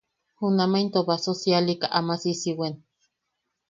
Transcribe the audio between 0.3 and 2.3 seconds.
Junama into baso sialika ama